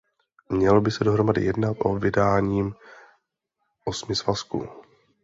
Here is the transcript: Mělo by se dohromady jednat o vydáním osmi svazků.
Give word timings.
Mělo 0.49 0.81
by 0.81 0.91
se 0.91 1.03
dohromady 1.03 1.43
jednat 1.45 1.77
o 1.79 1.95
vydáním 1.95 2.75
osmi 3.85 4.15
svazků. 4.15 4.67